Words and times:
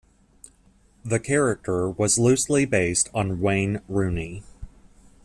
The 1.05 1.19
character 1.19 1.87
was 1.87 2.17
loosely 2.17 2.65
based 2.65 3.09
on 3.13 3.39
Wayne 3.39 3.81
Rooney. 3.87 4.41